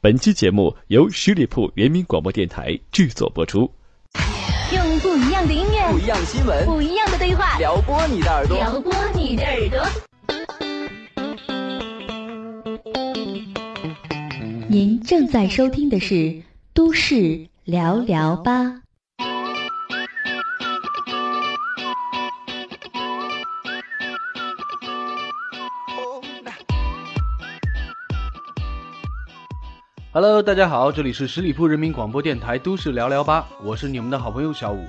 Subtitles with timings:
[0.00, 3.68] 本期节目由十里铺人民广播电台制作播出。
[4.72, 9.84] 用不一样的音乐，不一样的新闻，不一样的对话，撩拨你的耳朵，撩拨你的耳朵。
[14.68, 16.14] 您正在收听的是
[16.72, 18.62] 《都市聊聊吧》。
[30.10, 34.82] Hello，大家好，这里是十里铺人民广播电台《都市聊聊吧》，我是你们的好朋友小五。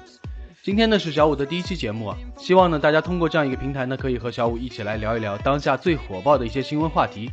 [0.64, 7.30] 今天呢是小五的第一期节目啊，希望呢大家通过这样一个平台呢，可以和小五一起来聊一聊当下最火爆的一些新闻话题。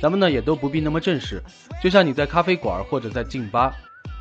[0.00, 1.42] 咱们呢也都不必那么正式，
[1.82, 3.74] 就像你在咖啡馆或者在劲吧，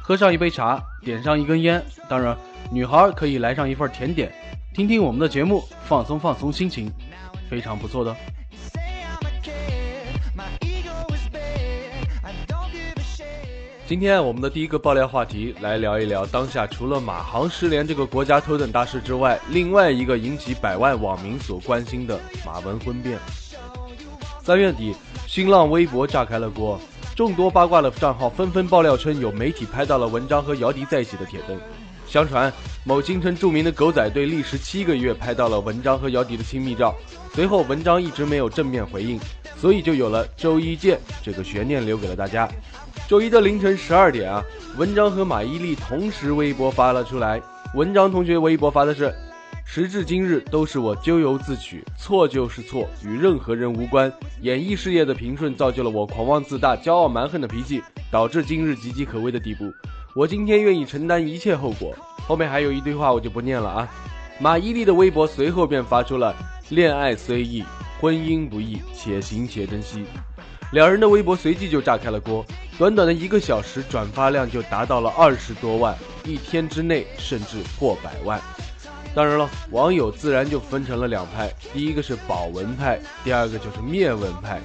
[0.04, 2.38] 喝上一杯茶，点上一根烟，当然
[2.70, 4.30] 女孩可以来上一份甜点，
[4.74, 6.92] 听听我们的节目，放松放松心情，
[7.50, 8.14] 非常不错的。
[13.88, 23.18] 今天我们的第一个爆料话题，来聊一聊当下除了马航失联这个国家头等大事之外，另外一个引起百万网民所关心的马文婚变。
[24.44, 24.94] 三月底，
[25.26, 26.78] 新浪微博炸开了锅，
[27.16, 31.58] 众多八卦的账号纷纷爆料称，有媒体拍到了文章和姚笛在一起的帖灯。
[32.08, 32.52] 相传，
[32.86, 36.96] 某京城著名的狗仔队历时七个月拍到了文章和姚笛的亲密照，
[37.34, 39.20] 随后文章一直没有正面回应，
[39.58, 42.48] 所以就有了周一见这个悬念，留给了大家。
[43.10, 44.42] 周一的凌晨十二点啊，
[44.78, 47.42] 文章和马伊琍同时微博发了出来。
[47.76, 49.14] 文章同学微博发的是
[49.66, 54.12] ：“时至今日，都是我咎由自取，错就是错，与任何人无关。
[54.42, 59.72] 演艺事业的平顺造就了我狂妄自大、骄傲蛮横的脾气，导致今日岌岌可危的地步。
[60.18, 61.96] 我今天愿意承担一切后果。”
[62.28, 63.88] 后面还有一堆话，我就不念了啊。
[64.40, 66.36] 马伊琍的微博随后便发出了
[66.70, 67.64] ：“恋爱虽易，
[68.02, 70.06] 婚姻不易，且行且珍惜。”
[70.74, 72.44] 两人的微博随即就炸开了锅，
[72.80, 78.42] 短短的一个小时，转发量就达到了二十多万，一天之内甚至破百万。
[79.14, 84.60] 当然了，网友自然就分成了两派，第一个是保文派，第二个就是灭文派。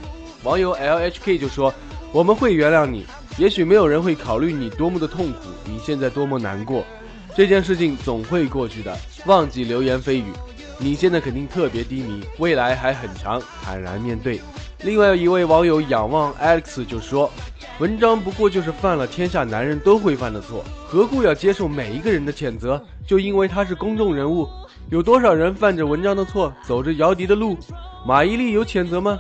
[0.44, 1.72] 网友 LHK 就说
[2.12, 3.06] ：“我们会原谅你，
[3.39, 6.84] 也许没有人会考虑你多么的痛苦，你现在多么难过，
[7.34, 10.25] 这件事情总会过去的，忘记流言蜚语。
[10.77, 14.39] 你现在肯定特别低迷，未来还很长，坦然面对。”
[14.84, 17.31] 另外一位网友仰望 Alex 就说
[17.81, 22.83] ：“文章不过就是犯了天下男人都会犯的错，何故要接受每一个人的谴责？
[23.06, 24.47] 就因为他是公众人物，
[24.91, 27.56] 有多少人犯着文章的错，走着姚笛的路？
[28.05, 29.19] 马伊琍有谴责吗？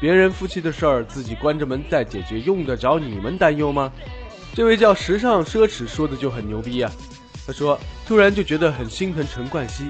[0.00, 3.92] 别人夫妻的事儿自己关着门再解决，用得着你们担忧吗？”
[4.54, 6.90] 这位叫时尚奢侈说的就很牛逼啊！
[7.46, 9.84] 他说：“突然就觉得很心疼陈冠希，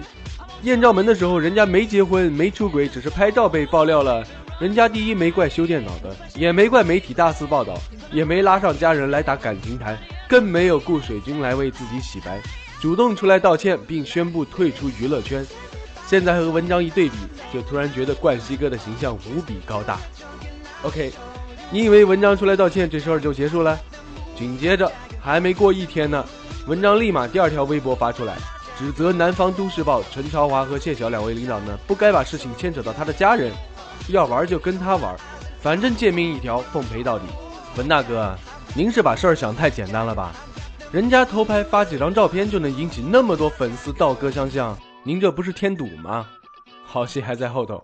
[0.62, 4.22] 艳照门的时候人家没结婚没出轨，只是拍照被爆料了。”
[4.60, 7.80] 人家第一没怪修电脑的，也没怪媒体大肆报道，
[8.12, 9.98] 也没拉上家人来打感情牌，
[10.28, 12.38] 更没有雇水军来为自己洗白，
[12.78, 15.46] 主动出来道歉并宣布退出娱乐圈。
[16.10, 17.14] 现在和文章一对比，
[17.54, 19.96] 就突然觉得冠希哥的形象无比高大。
[20.82, 21.12] OK，
[21.70, 23.78] 你以为文章出来道歉这事儿就结束了？
[24.36, 24.90] 紧接着
[25.20, 26.24] 还没过一天呢，
[26.66, 28.36] 文章立马第二条微博发出来，
[28.76, 33.52] 指责南方都市报陈朝华和谢晓两位领导呢，不该把事情牵扯到他的家人。
[34.08, 35.14] 要玩就跟他玩，
[35.62, 37.26] 反正贱命一条，奉陪到底。
[37.76, 38.36] 文大哥，
[38.74, 40.32] 您是把事儿想太简单了吧？
[40.90, 46.26] 人家偷拍发几张照片就能引起那么多粉丝道歌相向，您这不是添堵吗？
[46.84, 47.82] 好戏还在后头。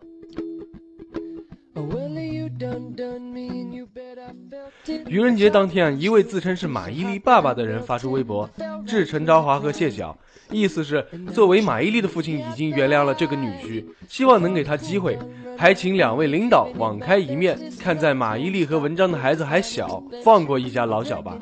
[5.08, 8.48] 愚人节当天，一位自称是马伊琍爸爸的人发出微博，
[8.86, 10.16] 致陈昭华和谢晓。
[10.50, 15.18] 意思是，作为马伊琍的父亲，已经原谅了这个女婿，希望能给他机会，
[15.56, 17.58] 还请两位领导网开一面。
[17.80, 21.36] 看在马伊琍和文章的孩子还小，放过一家老小吧。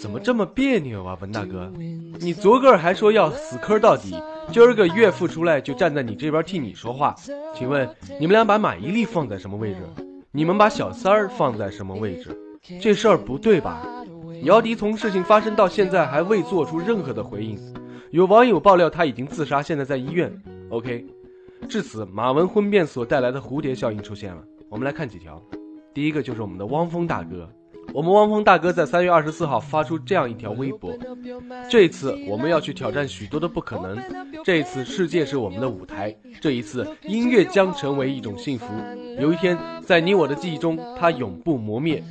[0.00, 1.72] 怎么这么别扭啊，文大哥？
[2.20, 4.14] 你昨个还说要死磕到底，
[4.50, 7.14] 今儿个岳父出来就站在你这边替你说话。
[7.54, 7.88] 请问
[8.18, 9.78] 你们俩把马伊琍放在什么位置？
[10.32, 12.36] 你们把小三儿放在什么位置？
[12.80, 13.86] 这事儿不对吧？
[14.42, 17.58] 姚笛从事情发生到现在还未做出任何的回应。
[18.10, 20.32] 有网友爆料他已经自杀，现在在医院。
[20.70, 21.04] OK，
[21.68, 24.42] 至此马文婚变所带来的蝴蝶效应出现了。
[24.68, 25.42] 我们来看几条，
[25.92, 27.48] 第一个就是我们的汪峰大哥。
[27.92, 30.96] 我们汪峰大哥在三月二十四号发出这样一条微博：
[31.70, 33.98] 这一次我们要去挑战许多的不可能。
[34.44, 36.14] 这一次世界是我们的舞台。
[36.40, 38.66] 这一次音乐将成为一种幸福。
[39.18, 42.02] 有一天在你我的记忆中，它永不磨灭。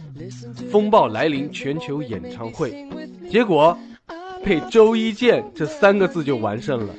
[0.69, 2.87] 风暴来临，全球演唱会。
[3.29, 3.77] 结果。
[4.43, 6.93] 配周一见这三个字就完胜了，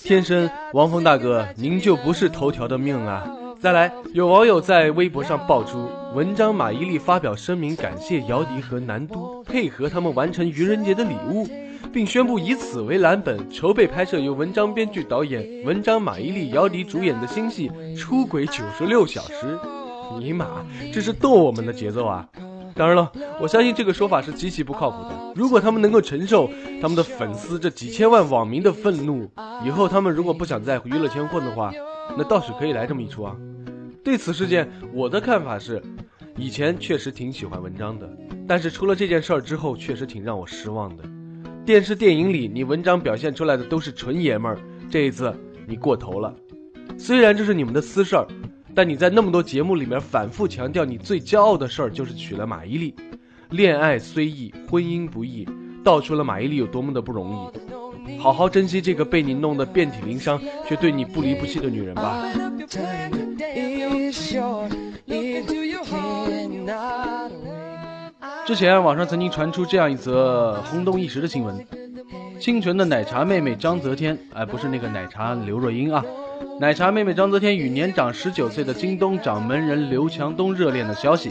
[0.00, 3.28] 天生汪峰大哥，您就不是头条的命啊！
[3.60, 11.44] 再来，有网友在微博上爆出文章马伊琍发表声明，感谢姚笛和南都配合他们完成愚人节的礼物，
[11.92, 17.68] 并宣布以此为蓝本筹备拍摄由文章编剧导演、文章马伊琍、姚笛主演的新戏
[17.98, 19.58] 《出轨九十六小时》。
[20.20, 22.28] 尼玛，这是逗我们的节奏啊！
[22.76, 23.10] 当然了，
[23.40, 25.32] 我相信这个说法是极其不靠谱的。
[25.34, 26.48] 如果他们能够承受
[26.80, 29.28] 他们的粉丝这几千万网民的愤怒，
[29.64, 31.72] 以后他们如果不想在娱乐圈混的话，
[32.16, 33.34] 那倒是可以来这么一出啊。
[34.04, 35.82] 对此事件，我的看法是。
[36.36, 38.10] 以前确实挺喜欢文章的，
[38.46, 41.04] 但是出了这件事儿之后，确实挺让我失望的。
[41.64, 44.58] 电视电影里你文章表现出来的都是纯爷们儿，
[44.90, 45.32] 这一次
[45.66, 46.34] 你过头了。
[46.98, 48.26] 虽然这是你们的私事儿，
[48.74, 52.92] 但你在那么多节目里面反复强调你最骄傲的事儿就是娶了马伊琍。
[53.50, 55.46] 恋爱虽易，婚姻不易，
[55.84, 58.18] 道出了马伊琍有多么的不容易。
[58.18, 62.26] 好好珍惜这个被你弄得遍体鳞伤却对你不离不弃的女人吧。
[68.46, 71.66] 之前网上曾经传出这样一则轰动一时的新闻：
[72.38, 76.04] 清纯的奶茶妹妹张泽天，哎，不是那个奶茶刘若英啊，
[76.60, 81.30] 奶茶妹妹张泽天与年长十九岁的京东掌门人刘强东热恋的消息。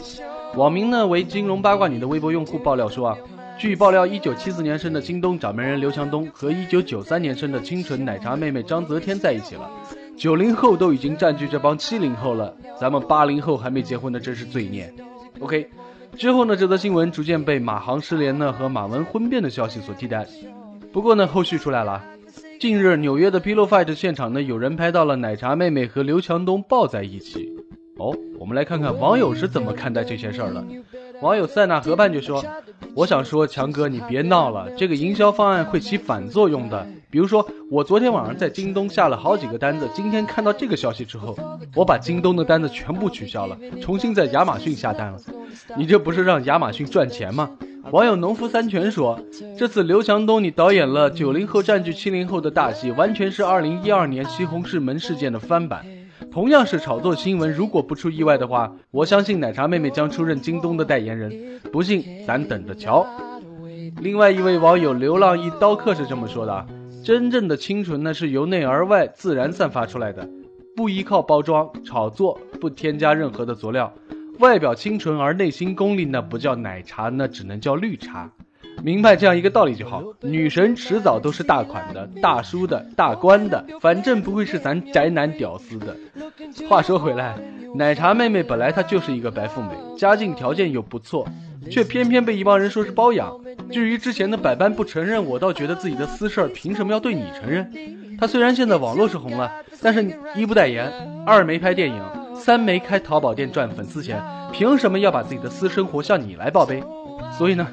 [0.56, 3.16] 网名呢为“金融八卦女”的微博用户爆料说啊，
[3.56, 9.70] 据爆料，一九七四年生的京东掌门人刘强东和一九九三年生的清纯奶茶妹妹张泽天在一起了。
[10.16, 14.92] 九零后都已经占据这帮七零后了，咱们八零后还没结婚的真是罪孽。
[15.40, 15.68] OK，
[16.16, 20.26] 之后呢，这则新闻逐渐被马航失联呢和马文婚变的消息所替代。
[20.92, 22.02] 不过呢，后续出来了，
[22.60, 27.52] 近日纽约的 Pillow Fight 现场呢，有人拍到了奶茶妹妹和刘强东抱在一起。
[27.96, 30.64] 哦，我们来看看网友是怎么看待这些事儿的。
[31.20, 32.44] 网友塞纳河畔就说
[32.94, 36.86] ：“我想说，强哥你别闹了，这个营销方案会起反作用的。
[37.10, 41.36] 比如说，我昨天晚上在京东下了好几个单子，今天看到这个消息之后，
[41.74, 45.18] 我把京东的单子全部取消了，重新在亚马逊下单了。
[45.76, 47.50] 你这不是让亚马逊赚钱吗？”
[47.90, 49.20] 网友农夫三全说
[49.58, 55.84] ：“这次刘强东你导演了九零后占据七零后的大戏，完全是二零一二年西红柿门事件的翻版。”
[56.34, 61.60] 同样是炒作新闻，如果不出意外的话，我相信奶茶妹妹将出任京东的代言人。
[61.70, 63.06] 不信，咱等着瞧。
[64.00, 66.66] 另外一位网友流浪一刀客是这么说的：
[67.04, 70.28] 真正的清纯呢，是由内而外自然散发出来的，
[70.74, 73.92] 不依靠包装炒作，不添加任何的佐料，
[74.40, 78.28] 外表清纯而内心功利，那不叫奶茶，那只能叫绿茶。
[78.82, 85.96] 明白这样一个道理就好，女神迟早都是大款的、大叔的、大官的，反正不会是咱宅男屌丝的。
[86.68, 87.36] 话说回来，
[87.74, 91.26] 奶茶妹妹本来她就是一个白富美，家境条件又不错，
[91.70, 93.40] 却偏偏被一帮人说是包养。
[93.70, 97.70] 至于之前的百般不承认，我倒觉得自己的私事儿凭什么要对你承认？
[98.18, 99.50] 她虽然现在网络是红了，
[99.80, 100.92] 但是一不代言，
[101.26, 102.02] 二没拍电影，
[102.36, 104.22] 三没开淘宝店赚粉丝钱，
[104.52, 106.82] 凭什么要把自己的私生活向你来报备？
[107.38, 107.66] 所以呢？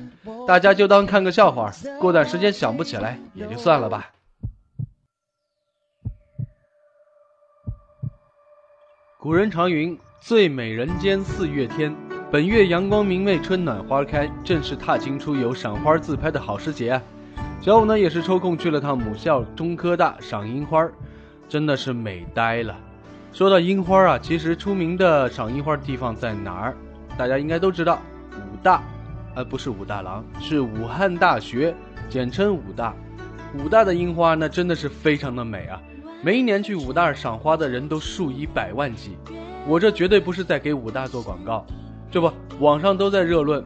[0.48, 4.12] 大家就当看个笑话，过段时间想不起来也就算了吧。
[9.20, 11.96] 古人常云：“最美人间四月天。”
[12.32, 17.00] 本月阳光明媚，春暖花开，正是踏青出游、赏花自拍的好时节！
[17.62, 20.90] 小五呢也是抽空去了趟母校中科大赏樱花，
[21.50, 22.76] 真的是美呆了。
[23.34, 26.76] 说到樱花啊，其实出名的赏樱花的地方在哪儿？
[27.18, 28.00] 大家应该都知道，
[28.36, 28.84] 武大。
[29.34, 31.74] 而不是武大郎，是武汉大学，
[32.10, 32.94] 简称武大。
[33.58, 35.82] 武大的樱花那真的是非常的美啊！
[36.22, 39.18] 每一年去武大赏花的人都数以百万计。
[39.66, 41.66] 我这绝对不是在给武大做广告，
[42.12, 43.64] 这不，网上都在热论，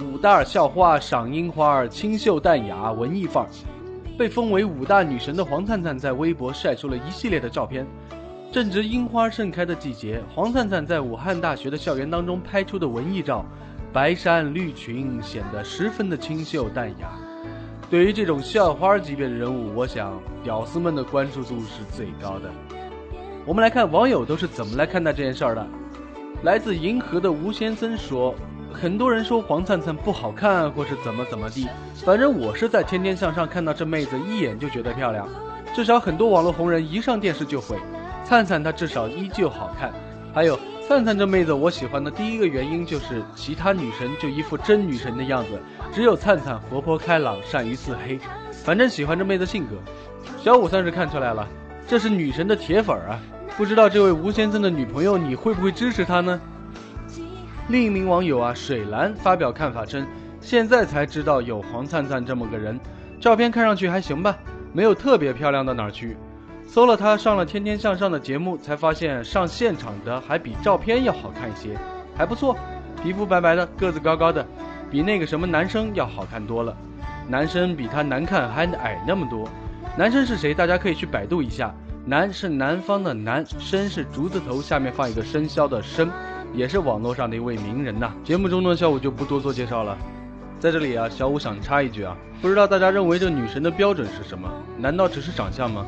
[0.00, 3.50] 武大校花赏樱花清秀淡雅，文艺范儿。
[4.16, 7.84] 被封为武大女神的黄灿灿在微博晒出了一系列的照片。
[8.50, 13.44] 正值樱花盛开的季节，黄灿灿在武汉大学的校园当中拍出的文艺照。
[13.92, 17.10] 白衫绿裙显得十分的清秀淡雅。
[17.90, 22.50] 对于这种校花级别的人物，我想屌丝们的关注度是最高的。
[23.44, 25.66] 我们来看网友都是怎么来看待这件事儿的。
[26.42, 28.34] 来自银河的吴先生说
[28.72, 35.28] ：“很多人说黄灿灿不好看，或是怎么怎么地，反正我是在《天天向上》看到这妹子一眼就觉得漂亮。
[35.74, 37.76] 至少很多网络红人一上电视就毁，
[38.28, 39.90] 灿灿她至少依旧好看。
[40.34, 40.58] 还有。”
[40.88, 45.60] 灿灿这妹子，我喜欢的第一个原因就是其他女神就一副真女神的样子，
[45.92, 48.18] 只有灿灿活泼开朗，善于自黑。
[48.64, 49.76] 反正喜欢这妹子性格。
[50.42, 51.46] 小五算是看出来了，
[51.86, 53.20] 这是女神的铁粉啊！
[53.54, 56.40] 不知道这位吴先生的女朋友，你会不会支持他呢？
[57.68, 60.06] 另一名网友啊，水蓝发表看法称，
[60.40, 62.80] 现在才知道有黄灿灿这么个人，
[63.20, 64.38] 照片看上去还行吧，
[64.72, 66.16] 没有特别漂亮到哪儿去。
[66.68, 71.74] 搜了他上了《天天向上》的节目，才发现上现场的还比照片要好看一些，
[72.14, 72.54] 还不错。
[73.02, 74.46] 皮肤白白的，个子高高的，
[74.90, 76.76] 比那个什么男生要好看多了。
[77.26, 79.48] 男生比他难看还矮那么多。
[79.96, 80.52] 男生是谁？
[80.52, 81.74] 大家可以去百度一下。
[82.04, 86.10] 南是南方的南，生是竹字头下面放一个生肖的生，
[86.52, 88.12] 也是网络上的一位名人呐。
[88.22, 89.96] 节目中呢，小五就不多做介绍了。
[90.60, 94.50] 在这里啊，小五想插一句啊，不知道大家认为这女神的标准是什么？
[94.76, 95.86] 难道只是长相吗？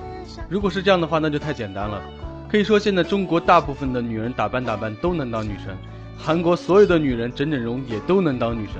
[0.48, 2.00] 如果是这样的话，那就太简单了。
[2.48, 5.76] 可以说现在中国大部分的女人打扮打扮都能当女神，
[6.16, 8.76] 韩国所有的女人整整容也都能当女神。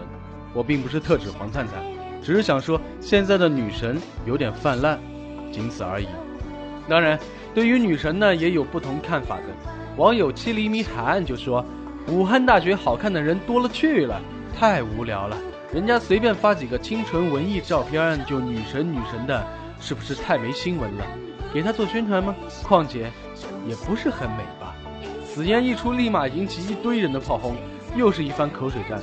[0.53, 1.75] 我并不是特指黄灿灿，
[2.23, 4.99] 只是想说现在的女神有点泛滥，
[5.51, 6.07] 仅此而已。
[6.89, 7.19] 当然，
[7.53, 9.43] 对于女神呢，也有不同看法的。
[9.97, 11.65] 网友七厘米海岸就说
[12.09, 14.21] ：“武汉大学好看的人多了去了，
[14.57, 15.37] 太无聊了。
[15.73, 19.47] 人家随便发几个清纯文艺照片就女神女神的，
[19.79, 21.05] 是不是太没新闻了？
[21.55, 22.35] 给她做宣传吗？
[22.65, 23.09] 况且，
[23.69, 24.75] 也不是很美吧。”
[25.25, 27.55] 此言一出，立马引起一堆人的炮轰，
[27.95, 29.01] 又是一番口水战。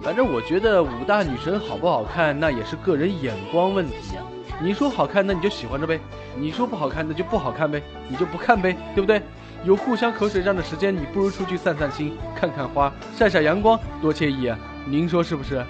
[0.00, 4.16] 反正我觉得五大女神好不好看，那也是个人眼光问题。
[4.62, 5.98] 你说好看，那你就喜欢着呗；
[6.38, 9.20] 你说不好看，那就不好看呗，你就不看呗，对不对？
[9.64, 14.56] 有互相口水战的时间，你不如出去散散心，看看花，晒晒阳光，多惬意啊！
[14.86, 15.64] 您说是不是？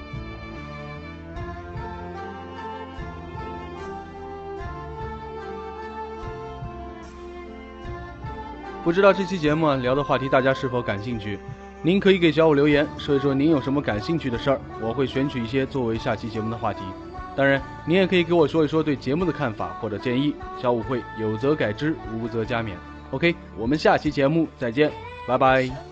[8.85, 11.38] 不知道这期节目聊的话题大家是否感兴趣？
[11.83, 16.83] 您可以给小五留言，说一说您有什么感兴趣的事儿，我会选取一些作为下期节目的话题。
[17.37, 22.73] 当然，您也可以给我说一说对节目的看法或者建议，小五会有则改之，无则加勉。
[23.11, 24.90] OK，我们下期节目再见，
[25.28, 25.91] 拜拜。